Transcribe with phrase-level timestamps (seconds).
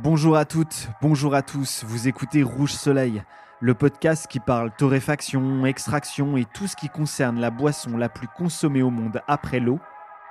[0.00, 3.24] Bonjour à toutes, bonjour à tous, vous écoutez Rouge Soleil,
[3.58, 8.28] le podcast qui parle torréfaction, extraction et tout ce qui concerne la boisson la plus
[8.28, 9.80] consommée au monde après l'eau,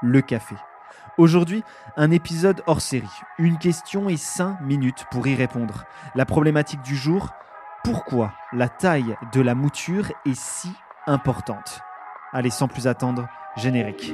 [0.01, 0.55] le café.
[1.17, 1.63] Aujourd'hui,
[1.97, 3.05] un épisode hors série,
[3.39, 5.83] une question et 5 minutes pour y répondre.
[6.15, 7.33] La problématique du jour,
[7.83, 10.71] pourquoi la taille de la mouture est si
[11.07, 11.81] importante?
[12.31, 13.27] Allez, sans plus attendre,
[13.57, 14.13] générique.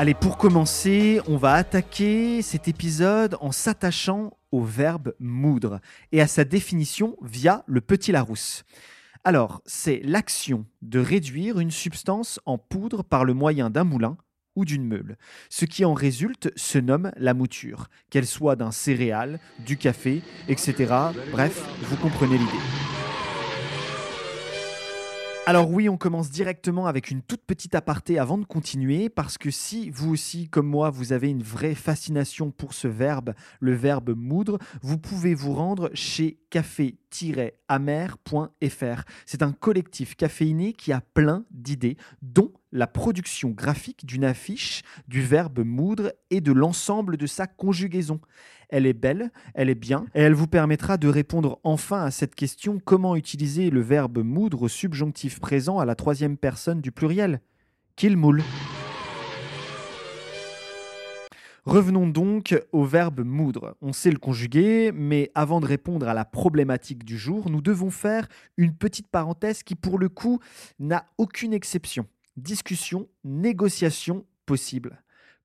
[0.00, 5.80] Allez, pour commencer, on va attaquer cet épisode en s'attachant au verbe moudre
[6.12, 8.62] et à sa définition via le petit Larousse.
[9.24, 14.16] Alors, c'est l'action de réduire une substance en poudre par le moyen d'un moulin
[14.54, 15.16] ou d'une meule.
[15.50, 20.94] Ce qui en résulte se nomme la mouture, qu'elle soit d'un céréal, du café, etc.
[21.32, 22.97] Bref, vous comprenez l'idée.
[25.48, 29.50] Alors oui, on commence directement avec une toute petite aparté avant de continuer, parce que
[29.50, 34.14] si vous aussi, comme moi, vous avez une vraie fascination pour ce verbe, le verbe
[34.14, 39.04] moudre, vous pouvez vous rendre chez café-amer.fr.
[39.24, 45.22] C'est un collectif caféiné qui a plein d'idées, dont la production graphique d'une affiche du
[45.22, 48.20] verbe moudre et de l'ensemble de sa conjugaison.
[48.68, 52.34] Elle est belle, elle est bien, et elle vous permettra de répondre enfin à cette
[52.34, 57.40] question comment utiliser le verbe moudre au subjonctif présent à la troisième personne du pluriel?
[57.96, 58.42] Qu'il moule.
[61.64, 63.76] Revenons donc au verbe moudre.
[63.82, 67.90] On sait le conjuguer, mais avant de répondre à la problématique du jour, nous devons
[67.90, 68.26] faire
[68.56, 70.40] une petite parenthèse qui, pour le coup,
[70.78, 72.06] n'a aucune exception.
[72.38, 75.02] Discussion, négociation possible.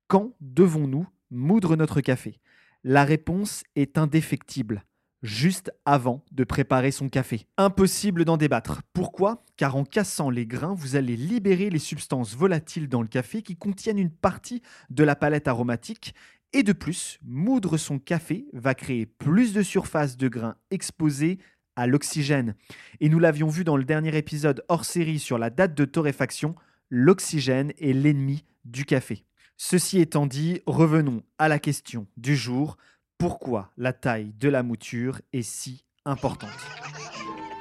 [0.07, 2.39] Quand devons-nous moudre notre café?
[2.83, 4.83] La réponse est indéfectible,
[5.23, 7.47] juste avant de préparer son café.
[7.57, 8.83] Impossible d'en débattre.
[8.93, 9.43] Pourquoi?
[9.57, 13.55] Car en cassant les grains, vous allez libérer les substances volatiles dans le café qui
[13.55, 16.13] contiennent une partie de la palette aromatique.
[16.53, 21.39] Et de plus, moudre son café va créer plus de surface de grains exposés
[21.75, 22.53] à l'oxygène.
[22.99, 26.53] Et nous l'avions vu dans le dernier épisode hors série sur la date de torréfaction,
[26.95, 29.25] l'oxygène est l'ennemi du café.
[29.57, 32.77] Ceci étant dit, revenons à la question du jour.
[33.17, 36.51] Pourquoi la taille de la mouture est si importante?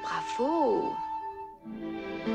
[0.03, 0.93] Bravo
[1.65, 2.29] Hmm.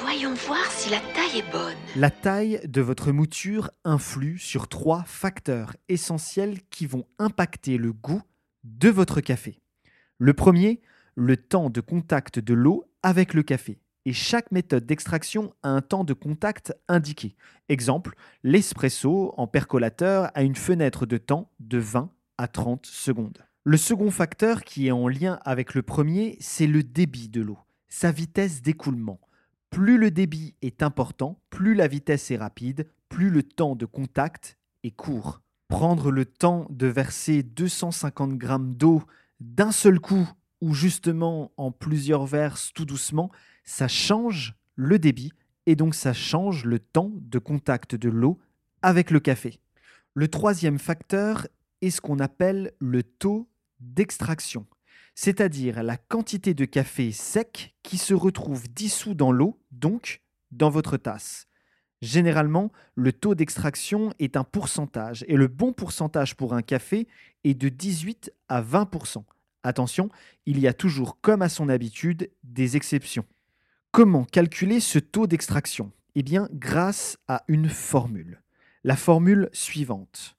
[0.00, 1.76] Voyons voir si la taille est bonne.
[1.94, 8.22] La taille de votre mouture influe sur trois facteurs essentiels qui vont impacter le goût
[8.64, 9.60] de votre café.
[10.18, 10.80] Le premier,
[11.14, 15.82] le temps de contact de l'eau avec le café et chaque méthode d'extraction a un
[15.82, 17.36] temps de contact indiqué.
[17.68, 23.44] Exemple, l'espresso en percolateur a une fenêtre de temps de 20 à 30 secondes.
[23.64, 27.58] Le second facteur qui est en lien avec le premier, c'est le débit de l'eau,
[27.90, 29.20] sa vitesse d'écoulement.
[29.68, 34.56] Plus le débit est important, plus la vitesse est rapide, plus le temps de contact
[34.84, 35.42] est court.
[35.68, 39.02] Prendre le temps de verser 250 grammes d'eau
[39.38, 40.26] d'un seul coup
[40.62, 43.30] ou justement en plusieurs verses tout doucement,
[43.68, 45.30] ça change le débit
[45.66, 48.38] et donc ça change le temps de contact de l'eau
[48.80, 49.60] avec le café.
[50.14, 51.46] Le troisième facteur
[51.82, 53.46] est ce qu'on appelle le taux
[53.80, 54.66] d'extraction,
[55.14, 60.96] c'est-à-dire la quantité de café sec qui se retrouve dissous dans l'eau, donc dans votre
[60.96, 61.46] tasse.
[62.00, 67.06] Généralement, le taux d'extraction est un pourcentage et le bon pourcentage pour un café
[67.44, 69.24] est de 18 à 20%
[69.62, 70.08] Attention,
[70.46, 73.26] il y a toujours, comme à son habitude, des exceptions.
[73.90, 75.92] Comment calculer ce taux d'extraction?
[76.14, 78.42] Eh bien, grâce à une formule.
[78.84, 80.36] La formule suivante.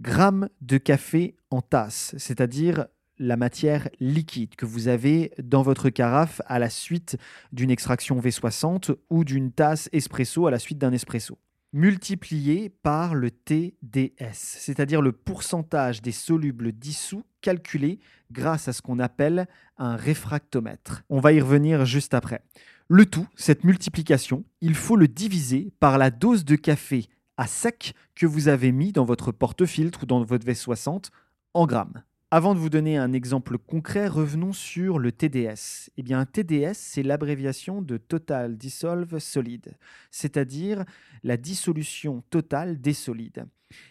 [0.00, 2.86] Gramme de café en tasse, c'est-à-dire
[3.18, 7.16] la matière liquide que vous avez dans votre carafe à la suite
[7.52, 11.38] d'une extraction V60 ou d'une tasse espresso à la suite d'un espresso
[11.74, 17.98] multiplié par le TDS, c'est-à-dire le pourcentage des solubles dissous calculé
[18.30, 21.02] grâce à ce qu'on appelle un réfractomètre.
[21.10, 22.42] On va y revenir juste après.
[22.86, 27.94] Le tout, cette multiplication, il faut le diviser par la dose de café à sec
[28.14, 31.08] que vous avez mis dans votre porte-filtre ou dans votre V60
[31.54, 32.04] en grammes.
[32.36, 35.88] Avant de vous donner un exemple concret, revenons sur le TDS.
[35.96, 39.76] Eh bien, TDS, c'est l'abréviation de Total Dissolve Solid,
[40.10, 40.84] c'est-à-dire
[41.22, 43.46] la dissolution totale des solides.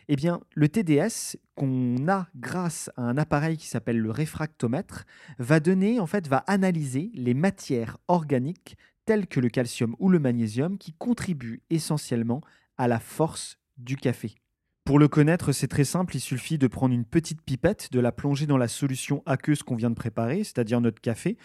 [0.10, 5.06] Eh bien, le TDS qu'on a grâce à un appareil qui s'appelle le réfractomètre
[5.40, 8.76] va donner, en fait, va analyser les matières organiques
[9.06, 12.42] telles que le calcium ou le magnésium qui contribuent essentiellement
[12.76, 14.36] à la force du café.
[14.86, 18.12] Pour le connaître, c'est très simple, il suffit de prendre une petite pipette, de la
[18.12, 21.38] plonger dans la solution aqueuse qu'on vient de préparer, c'est-à-dire notre café,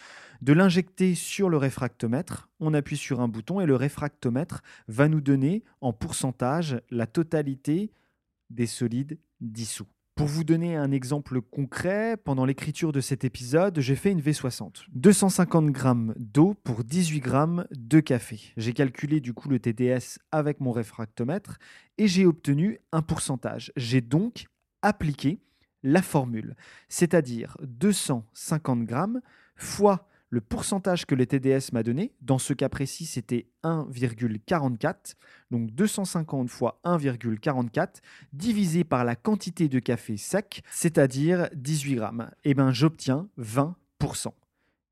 [0.43, 5.21] de l'injecter sur le réfractomètre, on appuie sur un bouton et le réfractomètre va nous
[5.21, 7.93] donner en pourcentage la totalité
[8.51, 9.87] des solides dissous.
[10.19, 14.87] Pour vous donner un exemple concret, pendant l'écriture de cet épisode, j'ai fait une V60.
[14.93, 15.83] 250 g
[16.17, 17.31] d'eau pour 18 g
[17.71, 18.41] de café.
[18.57, 21.59] J'ai calculé du coup le TDS avec mon réfractomètre
[21.99, 23.71] et j'ai obtenu un pourcentage.
[23.77, 24.47] J'ai donc
[24.83, 25.39] appliqué
[25.85, 26.57] la formule,
[26.89, 28.97] c'est-à-dire 250 g
[29.55, 32.13] fois le pourcentage que le TDS m'a donné.
[32.21, 35.15] Dans ce cas précis, c'était 1,44.
[35.51, 37.89] Donc 250 fois 1,44
[38.33, 42.31] divisé par la quantité de café sec, c'est-à-dire 18 grammes.
[42.45, 44.29] Et eh bien j'obtiens 20%.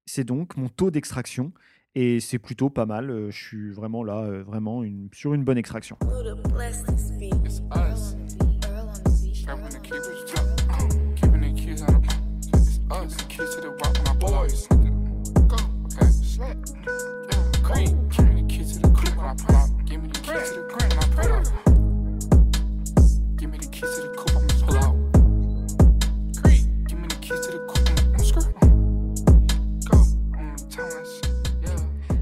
[0.06, 1.52] C'est donc mon taux d'extraction
[1.94, 3.10] et c'est plutôt pas mal.
[3.10, 5.96] Euh, je suis vraiment là, euh, vraiment une, sur une bonne extraction.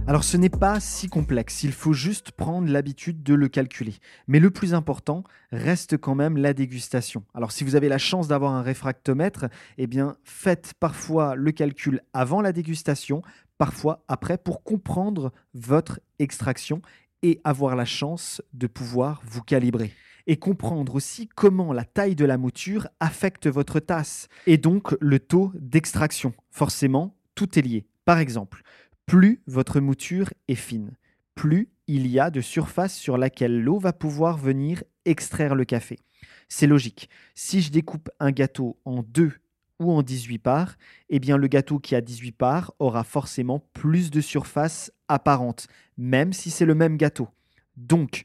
[0.06, 3.94] Alors ce n'est pas si complexe, il faut juste prendre l'habitude de le calculer.
[4.28, 7.24] Mais le plus important reste quand même la dégustation.
[7.34, 9.46] Alors si vous avez la chance d'avoir un réfractomètre,
[9.76, 13.22] eh bien faites parfois le calcul avant la dégustation,
[13.58, 16.80] parfois après pour comprendre votre extraction
[17.24, 19.92] et avoir la chance de pouvoir vous calibrer
[20.26, 25.18] et comprendre aussi comment la taille de la mouture affecte votre tasse et donc le
[25.18, 26.34] taux d'extraction.
[26.50, 27.86] Forcément, tout est lié.
[28.04, 28.62] Par exemple,
[29.06, 30.92] plus votre mouture est fine,
[31.34, 35.98] plus il y a de surface sur laquelle l'eau va pouvoir venir extraire le café.
[36.48, 37.08] C'est logique.
[37.34, 39.32] Si je découpe un gâteau en deux
[39.80, 40.76] ou en 18 parts,
[41.08, 45.66] eh bien le gâteau qui a 18 parts aura forcément plus de surface apparente,
[45.96, 47.28] même si c'est le même gâteau.
[47.76, 48.22] Donc,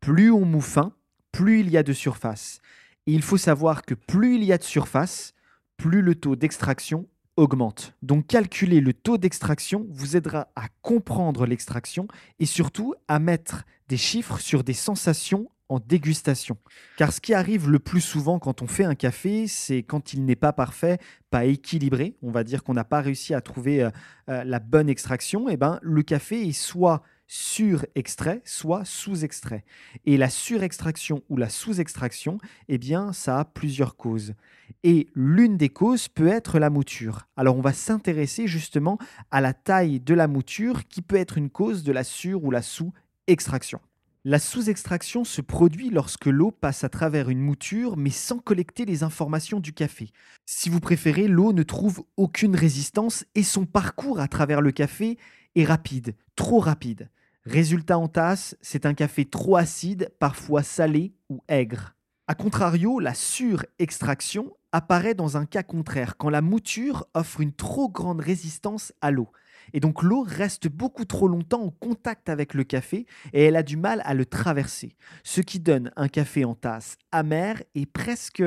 [0.00, 0.92] plus on moue fin,
[1.32, 2.60] plus il y a de surface.
[3.06, 5.34] Et il faut savoir que plus il y a de surface,
[5.76, 7.94] plus le taux d'extraction augmente.
[8.02, 12.06] Donc calculer le taux d'extraction vous aidera à comprendre l'extraction
[12.38, 16.56] et surtout à mettre des chiffres sur des sensations dégustation.
[16.96, 20.24] Car ce qui arrive le plus souvent quand on fait un café, c'est quand il
[20.24, 20.98] n'est pas parfait,
[21.30, 23.90] pas équilibré, on va dire qu'on n'a pas réussi à trouver euh,
[24.28, 27.02] euh, la bonne extraction, et eh ben le café est soit
[27.34, 29.64] sur-extrait, soit sous-extrait.
[30.04, 32.36] Et la surextraction ou la sous-extraction,
[32.68, 34.34] eh bien, ça a plusieurs causes.
[34.82, 37.26] Et l'une des causes peut être la mouture.
[37.38, 38.98] Alors, on va s'intéresser justement
[39.30, 42.50] à la taille de la mouture qui peut être une cause de la sur- ou
[42.50, 43.80] la sous-extraction.
[44.24, 49.02] La sous-extraction se produit lorsque l'eau passe à travers une mouture mais sans collecter les
[49.02, 50.12] informations du café.
[50.46, 55.18] Si vous préférez, l'eau ne trouve aucune résistance et son parcours à travers le café
[55.56, 57.10] est rapide, trop rapide.
[57.46, 61.96] Résultat en tasse, c'est un café trop acide, parfois salé ou aigre.
[62.28, 67.88] A contrario, la surextraction apparaît dans un cas contraire, quand la mouture offre une trop
[67.88, 69.28] grande résistance à l'eau.
[69.72, 73.62] Et donc l'eau reste beaucoup trop longtemps en contact avec le café et elle a
[73.62, 78.42] du mal à le traverser, ce qui donne un café en tasse amer et presque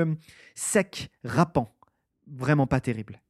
[0.55, 1.75] sec, râpant.
[2.27, 3.21] Vraiment pas terrible.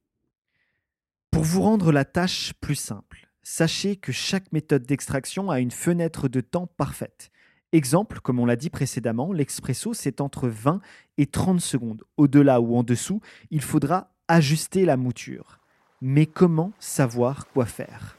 [1.30, 6.28] Pour vous rendre la tâche plus simple, sachez que chaque méthode d'extraction a une fenêtre
[6.28, 7.30] de temps parfaite.
[7.72, 10.80] Exemple, comme on l'a dit précédemment, l'expresso, c'est entre 20
[11.18, 12.04] et 30 secondes.
[12.16, 15.60] Au-delà ou en dessous, il faudra ajuster la mouture.
[16.02, 18.16] Mais comment savoir quoi faire?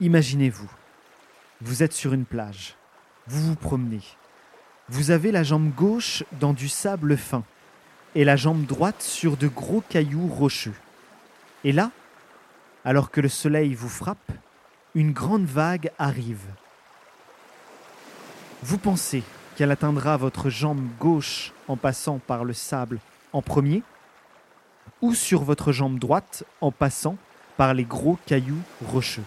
[0.00, 0.70] Imaginez-vous,
[1.60, 2.76] vous êtes sur une plage,
[3.26, 4.02] vous vous promenez,
[4.88, 7.42] vous avez la jambe gauche dans du sable fin
[8.14, 10.74] et la jambe droite sur de gros cailloux rocheux.
[11.64, 11.90] Et là,
[12.84, 14.32] alors que le soleil vous frappe,
[14.94, 16.44] une grande vague arrive.
[18.62, 19.22] Vous pensez
[19.56, 23.00] qu'elle atteindra votre jambe gauche en passant par le sable
[23.32, 23.82] en premier,
[25.04, 27.16] ou sur votre jambe droite en passant
[27.58, 29.22] par les gros cailloux rocheux.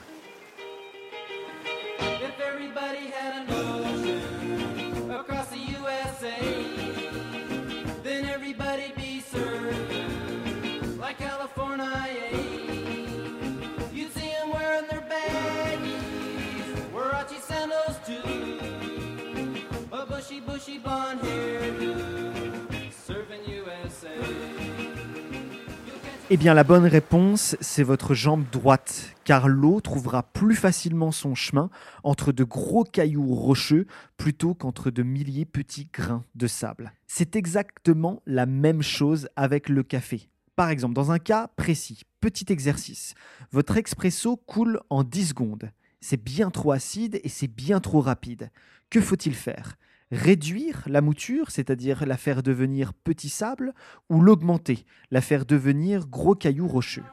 [26.29, 31.35] Eh bien, la bonne réponse, c'est votre jambe droite, car l'eau trouvera plus facilement son
[31.35, 31.69] chemin
[32.03, 36.91] entre de gros cailloux rocheux plutôt qu'entre de milliers petits grains de sable.
[37.07, 40.27] C'est exactement la même chose avec le café.
[40.57, 43.13] Par exemple, dans un cas précis, petit exercice,
[43.53, 45.71] votre expresso coule en 10 secondes.
[46.01, 48.51] C'est bien trop acide et c'est bien trop rapide.
[48.89, 49.77] Que faut-il faire?
[50.11, 53.73] Réduire la mouture, c'est-à-dire la faire devenir petit sable,
[54.09, 57.03] ou l'augmenter, la faire devenir gros caillou rocheux.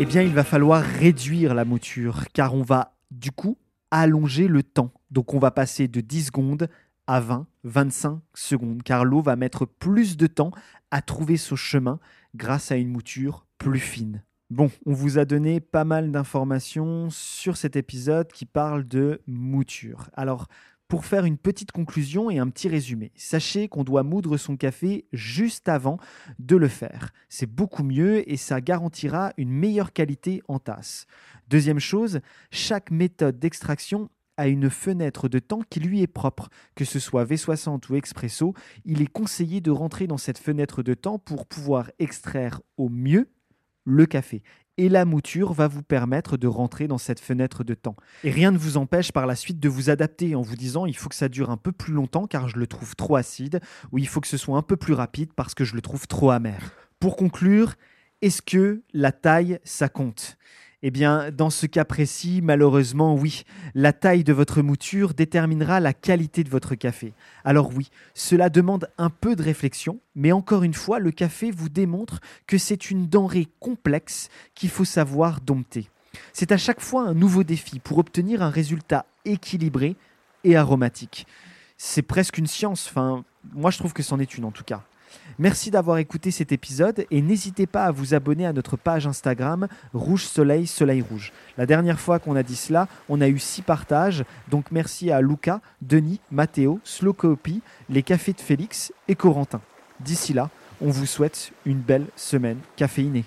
[0.00, 3.58] Eh bien, il va falloir réduire la mouture, car on va du coup
[3.90, 4.92] allonger le temps.
[5.10, 6.68] Donc on va passer de 10 secondes
[7.08, 10.52] à 20, 25 secondes, car l'eau va mettre plus de temps
[10.90, 11.98] à trouver son chemin
[12.36, 14.22] grâce à une mouture plus fine.
[14.50, 20.10] Bon, on vous a donné pas mal d'informations sur cet épisode qui parle de mouture.
[20.14, 20.46] Alors,
[20.86, 25.06] pour faire une petite conclusion et un petit résumé, sachez qu'on doit moudre son café
[25.12, 25.98] juste avant
[26.38, 27.10] de le faire.
[27.28, 31.06] C'est beaucoup mieux et ça garantira une meilleure qualité en tasse.
[31.48, 34.08] Deuxième chose, chaque méthode d'extraction
[34.38, 36.48] a une fenêtre de temps qui lui est propre.
[36.74, 38.54] Que ce soit V60 ou Expresso,
[38.86, 43.28] il est conseillé de rentrer dans cette fenêtre de temps pour pouvoir extraire au mieux
[43.84, 44.42] le café.
[44.78, 47.96] Et la mouture va vous permettre de rentrer dans cette fenêtre de temps.
[48.22, 50.96] Et rien ne vous empêche par la suite de vous adapter en vous disant il
[50.96, 53.98] faut que ça dure un peu plus longtemps car je le trouve trop acide, ou
[53.98, 56.30] il faut que ce soit un peu plus rapide parce que je le trouve trop
[56.30, 56.72] amer.
[57.00, 57.74] Pour conclure,
[58.22, 60.38] est-ce que la taille, ça compte?
[60.82, 63.42] Eh bien, dans ce cas précis, malheureusement, oui,
[63.74, 67.14] la taille de votre mouture déterminera la qualité de votre café.
[67.44, 71.68] Alors oui, cela demande un peu de réflexion, mais encore une fois, le café vous
[71.68, 75.90] démontre que c'est une denrée complexe qu'il faut savoir dompter.
[76.32, 79.96] C'est à chaque fois un nouveau défi pour obtenir un résultat équilibré
[80.44, 81.26] et aromatique.
[81.76, 84.84] C'est presque une science, enfin, moi je trouve que c'en est une en tout cas.
[85.38, 89.68] Merci d'avoir écouté cet épisode et n'hésitez pas à vous abonner à notre page Instagram
[89.92, 91.32] Rouge Soleil Soleil Rouge.
[91.56, 95.20] La dernière fois qu'on a dit cela, on a eu six partages, donc merci à
[95.20, 99.60] Luca, Denis, Mathéo, Slowcopy, les cafés de Félix et Corentin.
[100.00, 100.50] D'ici là,
[100.80, 103.24] on vous souhaite une belle semaine caféinée.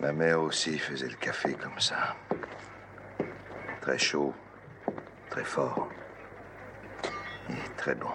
[0.00, 2.16] Ma mère aussi faisait le café comme ça.
[3.80, 4.34] Très chaud,
[5.30, 5.88] très fort
[7.48, 8.10] et très bon.